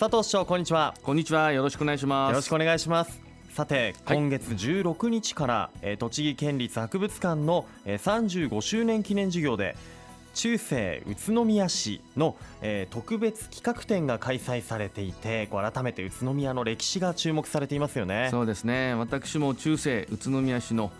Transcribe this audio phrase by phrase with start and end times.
[0.00, 0.94] 佐藤市長こんにちは。
[1.02, 1.52] こんにちは。
[1.52, 2.30] よろしくお願いします。
[2.30, 3.20] よろしくお願いします。
[3.50, 9.76] さて今月16日から、えー栃木県立博物館の、えー、35周年記念事業で
[10.32, 18.28] 中世宇都宮市の、えー、特別企画展が開催されていて改めて宇都宮の歴史が注目されていますよね。
[18.30, 18.94] そうですね。
[18.94, 20.92] 私も中世宇都宮市の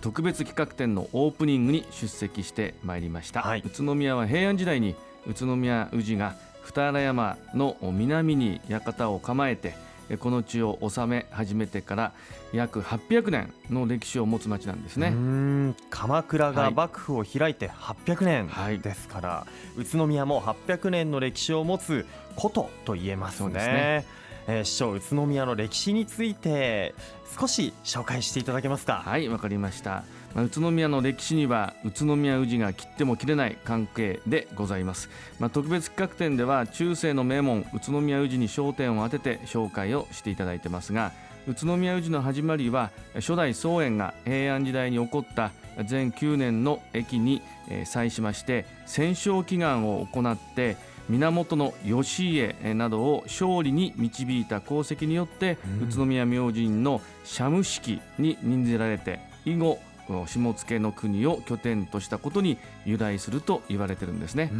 [0.00, 4.96] 特別企画展のオープニングに出席してまいりました、はい、宇都宮は平安時代に
[5.26, 6.34] 宇都宮氏が
[6.66, 9.74] 二荒山の南に館を構えて
[10.18, 12.12] この地を治め始めてから
[12.52, 15.74] 約800年の歴史を持つ町なんですね。
[15.90, 24.04] 鎌倉が幕府を開いて800年ですから、はい、宇都宮も800年の歴史を持つ古都と言えますね。
[24.48, 26.94] えー、市長宇都宮の歴史について
[27.38, 29.02] 少し紹介していただけますか？
[29.04, 30.04] はいわかりました
[30.36, 35.08] まあ、宇都宮の歴史には宇都宮宇治が切っても切れない関係でございます、
[35.38, 41.12] まあ、特別企画展では中世の名門宇都宮宇治に焦点を当てて紹介をしていただいてますが
[41.48, 45.52] 宇都宮宇治の始まりは初代宗園が平安時代に起こった
[45.86, 47.40] 全9年の駅に
[47.86, 50.76] 際しまして戦勝祈願を行って
[51.08, 64.50] 源義家などを勝利に導いた功績によって、宇都宮明神の社務式に任ぜられて以後下野の国を拠点としたことに由来すると言われてるんですね。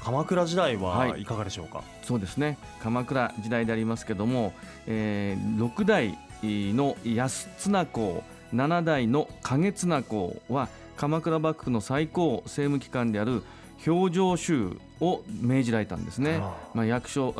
[0.00, 1.24] 鎌倉時代はい。
[1.24, 2.58] かがでしょうか、はい、そうですね。
[2.82, 4.52] 鎌倉時代でありますけども、
[4.86, 8.22] えー、6代の安綱公
[8.54, 13.42] 7代の景綱公は鎌倉幕府の最高政務機関である
[13.86, 16.40] 表情集を命じられたんですね、
[16.74, 17.34] まあ、役所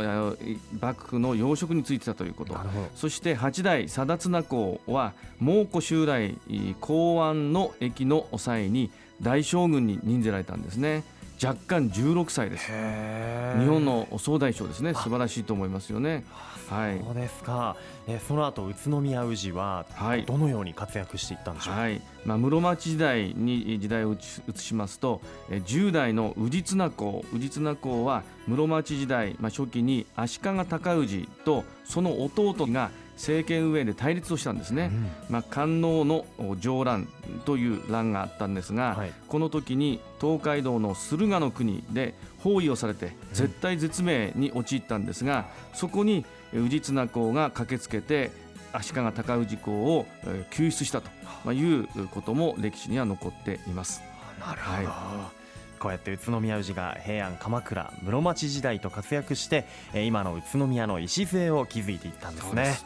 [0.80, 2.56] 幕府の要職についてたということ。
[2.94, 6.38] そして八代貞綱公は蒙古襲来
[6.80, 11.02] 公安の駅の際に大将軍に任ぜられたんですね
[11.42, 12.66] 若干16歳です。
[13.60, 14.92] 日本の総大将ですね。
[14.94, 16.24] 素晴らしいと思いますよね。
[16.68, 19.86] はい、そうですか、えー、その後宇都宮氏は
[20.26, 21.74] どのように活躍していったんでしょう？
[21.74, 27.24] か、はい、まあ、室町時代に時代を移しますと、えー、10代の宇治綱公。
[27.32, 36.24] 宇治綱公は室町時代、まあ、初期に足利尊氏とその弟が政権運営で対立をしたんですね、うん、まあ、官能の
[36.58, 37.08] 上乱
[37.44, 46.24] という乱があったんですが、はい、この時に東海道の駿河の国で包囲をされて絶対絶命に陥ったんですが、そこに
[46.54, 48.30] 宇治綱公が駆けつけて
[48.72, 50.06] 足利尊氏公を
[50.50, 51.10] 救出したと。
[51.52, 54.02] いうことも歴史には残っています。
[54.40, 55.37] なるほど、はい
[55.78, 62.76] こうやって宇都宮氏が平安鎌倉室町時代と活躍して今の宇都宮の礎を築いていったんですね。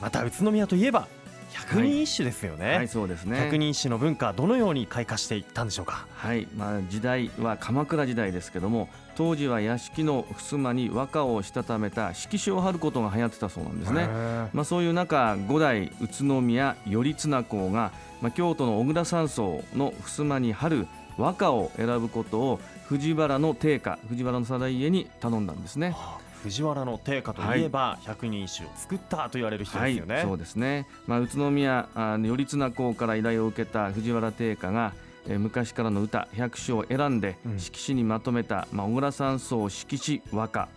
[0.00, 1.08] また宇都宮といえば
[1.50, 3.38] 百人一首ですよね、はい、はい、そうですね。
[3.38, 6.06] 百人一首の文化どのように開花していったんでしょうか。
[6.14, 6.46] はい。
[6.56, 14.06] まあ時代は鎌倉時代ですけども当時は屋敷の襖に和歌をしたためた色紙を貼ることが流行ってたそうなんですね。
[14.52, 20.86] まあそういう中五代宇都宮頼綱公がまあ京都の小倉山荘の襖に貼る
[21.18, 25.94] 和歌を選ぶことを藤原の定家藤原の定家に頼んだんですね。
[26.42, 34.92] 藤原の定家といえば百人一首を作ったと言われる人ですよね、はい、そうですね、まあ、宇都宮頼綱公から依頼を受けた藤原定家が
[35.28, 40.68] え昔からの歌百首を選んで色紙にまとめた、まあ、小倉山荘色紙和歌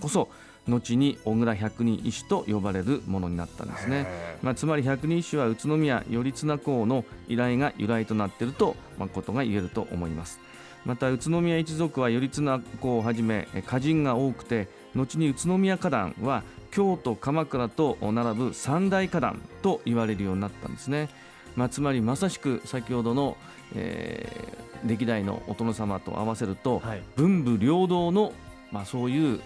[0.00, 0.28] こそ
[0.68, 4.06] 後に小倉百人一首と呼ばれるものになったんですね、
[4.42, 10.40] まあ、つまり百人一首は宇都宮頼綱公の依頼が由来となっていると、まあ、ことが言えると思います。
[10.84, 21.08] また宇都宮一族は頼綱公をはじめ歌人が多くて後に宇都宮歌壇は京都鎌倉と並ぶ三大歌壇と言われるようになったんですね、
[21.54, 23.36] まあ、つまりまさしく先ほどの、
[23.76, 28.32] えー、歴代のお殿様と合わせると、はい、文武両道の
[28.72, 29.40] まあ、そういう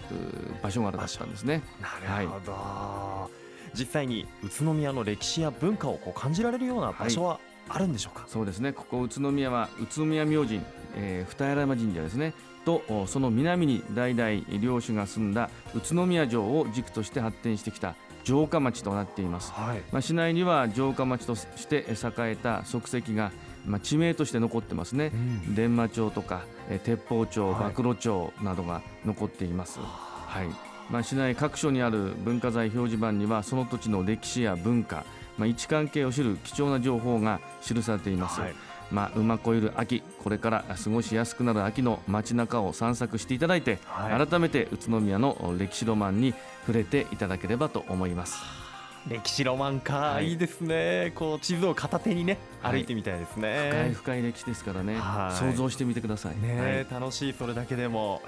[0.63, 1.61] 場所柄だったんですね。
[1.81, 3.27] なるほど、は
[3.75, 7.39] い、実際に宇都宮の歴史や文化をこう感じられるような場所は
[7.69, 8.73] あるんでしょうか、はい、そうですね。
[8.73, 10.61] ここ宇都宮は宇都宮明神、
[10.95, 12.33] えー、二山神社ですね。
[12.67, 23.31] とその南に代々領主が住んだ宇都宮城を軸として発展してきた城下町となっています、はい、まあ、市内には城下町として栄えた足跡が
[23.67, 25.17] まあ、地名として残ってますね、う
[25.51, 29.79] ん、伝馬町とか、え鉄砲町、暴露町などが残っています。
[29.79, 30.47] はい、
[30.89, 35.05] まあ、市内各所にある文化財表示板にはその土地の歴史や文化、
[35.37, 38.39] まあ、位置関係を知る貴重な情報が記されています。
[38.39, 38.55] はい
[38.89, 46.33] まあ、馬こいる秋これから過ごしやすくなる秋の街中を散策していただいて、はい、改めて宇都宮の歴史ロマンに
[46.65, 48.66] 触れていただければと思います。
[49.09, 50.29] 歴史ロマンか、はい。
[50.29, 51.11] い、いですね。
[51.15, 52.73] こう地図を片手にねはい。
[52.73, 55.35] 歩いてみたいです深いね、深い歴史ですからね、はい。
[55.35, 56.41] 想像してみてください。
[56.41, 58.21] ね楽しいそれだけでも、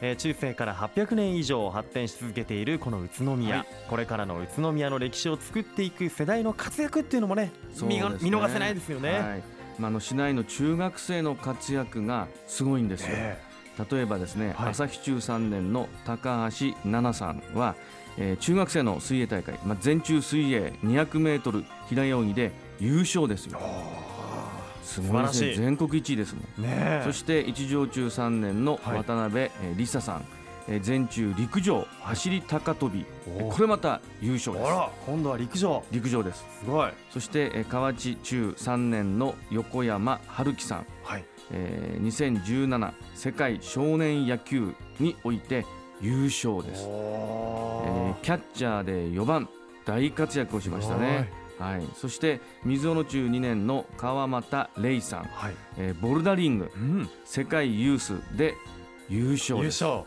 [0.00, 3.66] えー中世から800年以上発展し続けているこの宇都宮、はい。
[3.88, 7.52] これからの宇都宮の歴史を作っていく世代の活躍っていうのもねね。
[7.82, 9.10] 見逃せないですよね。
[9.10, 9.42] はい。
[9.78, 13.08] まあ、あの市内の中学生の活躍がすごいんですよ。
[13.12, 13.38] え。
[13.90, 14.70] 例えばですね、はい。
[14.70, 17.74] 朝日中3年の高橋奈々さんは、
[18.18, 23.58] えー中学生の水泳大会、まあ、全中水泳200メートル平泳ぎで優勝ですよ。
[24.82, 25.42] すごいですね。
[25.42, 26.44] 素晴らしい全国1位ですもん。
[26.58, 26.68] えね
[27.00, 30.24] えそして一条中3年のはい渡辺えー梨沙さん、
[30.68, 33.04] えー全中陸上走り高跳び、
[33.38, 34.66] おこれまた優勝です。
[34.68, 36.44] あら今度は陸上陸上です。
[36.60, 42.04] すごいそしてえー河内中3年の横山春樹さん、はいえー
[42.42, 45.64] 2017世界少年野球において
[46.00, 48.22] 優勝です、えおー。
[48.22, 49.48] キャッチャーで4番
[49.84, 56.70] 大活躍をしましたね、はい、そして水尾の中2年の川俣玲さん、はい、えーボルダリング。
[56.74, 58.54] うん、世界ユースで
[59.08, 59.84] 優勝優です。
[59.84, 60.04] 勝。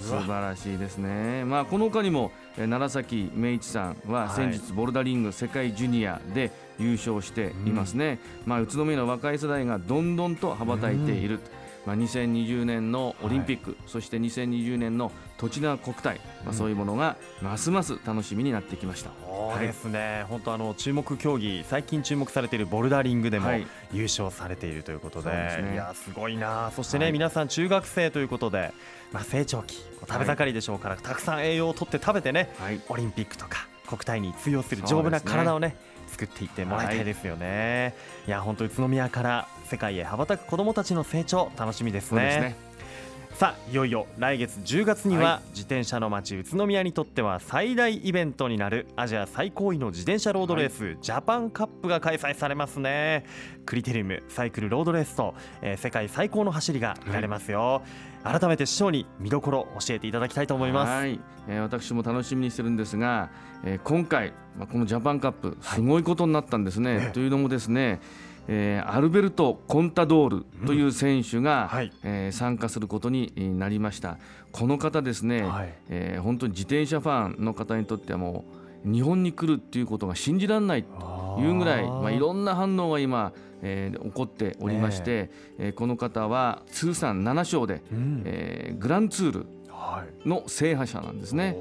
[0.00, 4.52] 素晴らしいですね、まあ、この他にもえー楢崎明一さんははい。
[4.52, 11.40] 先日ボルダリング世界ジュニアで優勝していますね、まあ、宇都宮の若い世代がどんどんと羽ばたいている、
[11.86, 19.10] まあ、2020年のオリンピック、そして2020年の栃縄国体、まあ、そういうものがますます楽しみになってきました。
[19.24, 23.66] そうですね、本当あの注目競技最近注目されているボルダリングでもはい。
[23.92, 25.74] 優勝されているということで,、そうですね。
[25.74, 26.72] いやすごいな。
[26.74, 28.72] そしてね、はい皆さん中学生ということで、
[29.12, 29.76] まあ、成長期
[30.08, 32.80] 食べ盛りでしょうから、たくさん栄養をとって食べてねはい。
[32.88, 35.76] オリンピックとか国体に通用する丈夫な体をね
[36.08, 37.94] 作っていってもらいたいですよね、
[38.26, 42.56] い、や本当宇都宮から世界へ羽ばたく子どもたちの成長楽しみですね
[43.38, 53.26] さあいよいよ来月10月には、は自転車の街宇都宮にとっては最大イベントになるアジア最高位の自転車ロードレース、ジャパンカップが開催されますね。
[53.66, 57.82] クリテリウムサイクルロードレースと、えー世界最高の走りが見られますよ、
[58.24, 60.90] 改めて師匠に見どころ教えていただきたいと思います。
[60.92, 63.28] はい、えー私も楽しみにしてるんですが、
[63.64, 66.90] えー今回、まあ、このジャパンカップすごいことになったんですね。
[67.02, 67.12] ええ。
[67.12, 68.00] というのもですね、
[68.48, 71.92] えーアルベルト・コンタドールという選手が、はい。
[72.04, 74.18] えー参加することになりました。
[74.52, 75.74] この方ですね、はい。
[75.88, 78.44] えー本当に自転車ファンの方にとってはも
[78.84, 83.32] う日本に来るっていうことが信じられないというぐらいまあ、いろんな反応が今、
[83.62, 85.68] えー起こっておりまして、え。
[85.70, 88.22] ーこの方は通算7勝で、うん。
[88.24, 90.28] えーグランツールはい。
[90.28, 91.56] の制覇者なんですね。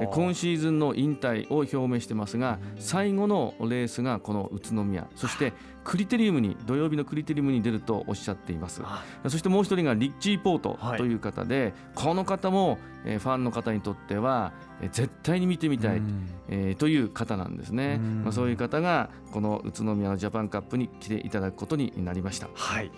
[0.00, 5.52] えー今シーズンの引退を表明してますが最後のレースがこの宇都宮そして
[5.88, 8.82] クリテリウムに土曜日のクリテリウムに出るとおっしゃっています。
[8.84, 9.02] あ。
[9.26, 10.98] そしてもう一人がリッチー・ポートはい。
[10.98, 14.52] という方で、この方も、えーファンの方にとっては、
[14.82, 16.28] えー絶対に見てみたい、うん。
[16.50, 18.22] えーという方なんですね、うん。
[18.24, 22.50] まあ、そういう方がこの宇都宮のジャパンカップに来ていただくことになりました。
[22.54, 22.90] はい。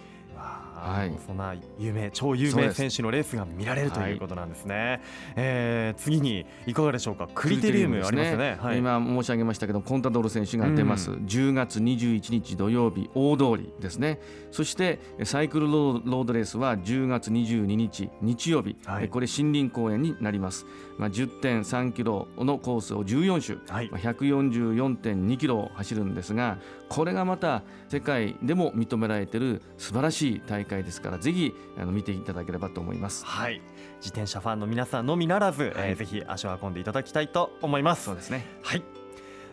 [0.80, 1.12] ははい。
[1.26, 5.00] そんな有名超有名選手のレースが見られるとはいいうことなんですね。
[5.36, 7.28] えー次にいかがでしょうか？
[7.34, 8.58] クリテリウムありますね。
[8.60, 8.78] はい。
[8.78, 14.20] 今申し上げましたけどコンタドール選手が出ます、う10月21日土曜日大通りですね。
[14.50, 19.04] そしてサイクルロードレースは10月22日日曜日、はい。
[19.04, 20.66] えこれ森林公園になります、
[21.00, 26.58] まあ、10.3キロのコースを14周、はいまあ144.2キロを走るんですが
[26.90, 33.24] これがまた世界でも認められている素晴らしい大会ですからぜひあの見ていただければと思います。
[33.24, 33.62] はい。
[33.96, 38.04] 自転車ファンの皆さんのみならず、えーぜひ足を運んでいただきたいと思います。
[38.04, 38.82] そうですねはい。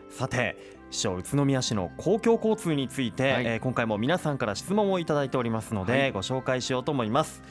[0.10, 0.76] さて。
[0.90, 7.42] 市長宇都宮市の公共交通について、はいえー今回も皆さんから質問をいただいておりますので、はいご紹介しようと思います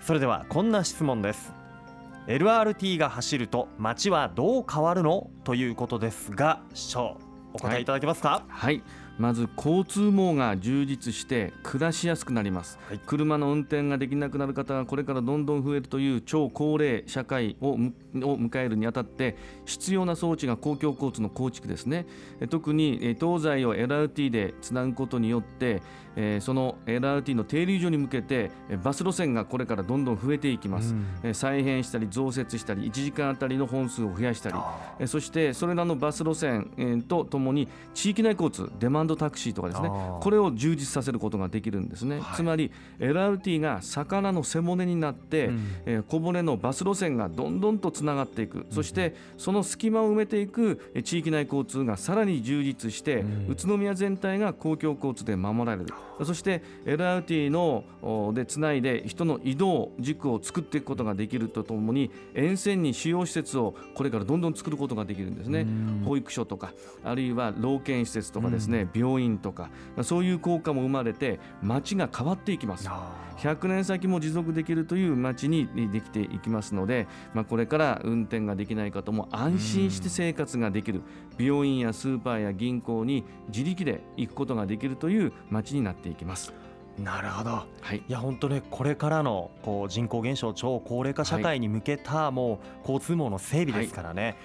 [0.00, 1.59] それではこんな質問です
[2.30, 5.32] LRT が走ると街はどう変わるの？
[5.42, 7.18] ということですが市長
[7.52, 8.84] お答えいただけますか、はい。
[9.20, 13.00] まず交通網が充実して暮らしやすくなります、はい。
[13.04, 17.76] 車の運転ができなくなる方がこれからどんどん増えるという超高齢社会を
[18.14, 19.36] 迎えるにあたって
[19.66, 22.06] 必要な装置が公共交通の構築ですね。
[22.40, 25.82] え特にえ東西を LRT でつなぐことによって
[26.16, 31.06] えーその LRT の停留所に向けてえバス路線がこれからどんどん増えていきます、うん。
[31.22, 34.56] え再編したり増設したり1時間あたりの本数を増やしたり。
[34.98, 35.06] えー。
[35.06, 39.90] そしてそれらのバス路線えーとともに地域内交通デマンドタクシーとかですね
[40.20, 42.36] これを充実させることができるんですね、はい。
[42.36, 45.60] つまり LRT が魚の背骨になって、うん。
[45.86, 53.52] えー小骨のバス路線がどんどんとつながっていく、そしてその隙間を埋めていくえー地域内交通がさらに充実して、うん。
[53.52, 55.94] 宇都宮全体が公共交通で守られる。
[56.24, 57.84] そして LRT の
[58.34, 65.66] でつないで人の移動軸を作っていくことができるとともに沿線に主要施設をこれからどんどん作ることができるんですね。
[66.04, 66.72] 保育所とか
[67.04, 69.70] あるいは老健施設とかですね病院とか
[70.02, 72.88] そういう効果も生まれて街が変わっていきます。
[73.38, 81.00] 100年先も持続できるという街にできていきますので、まあ、これから運転ができない方も安心して生活ができる。
[81.38, 86.52] 病院やスーパーや銀行に自力で行くことができるという街になっていきます。
[86.98, 94.36] なるほど、はい、いや本当ねこれからのこう人口減少超高齢化社会に向けたもう交通網の整備ですからね、はい、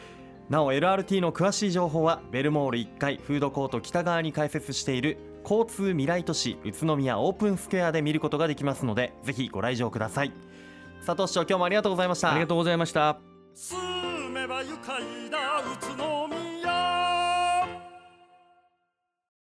[0.50, 10.32] なお LRT の詳しい情報はベルモール1階フードコート北側に開設している交通未来都市宇都宮オープンスクエアで見ることができますのでぜひご来場ください。
[11.06, 12.32] 佐藤市長今日もありがとうございました。
[12.32, 13.20] ありがとうございました。
[13.54, 16.35] 住めば愉快だ宇都宮。